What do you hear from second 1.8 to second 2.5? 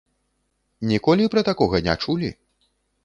не чулі?